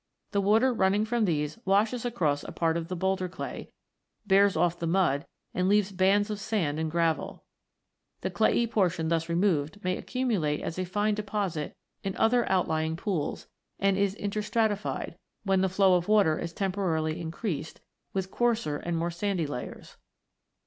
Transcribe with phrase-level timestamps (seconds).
[0.31, 3.69] The water running from these washes across a part of the boulder clay,
[4.25, 7.43] bears off the mud, and leaves bands of sand and gravel.
[8.21, 12.97] The clayey portion thus removed may accumulate as a fine deposit in other outlying iv]
[13.03, 16.51] CLAYS, SHALES, AND SLATES 101 pools, and is interstratified, when the flow of water is
[16.51, 17.79] temporarily increased,
[18.11, 19.97] with coarser and more sandy layers.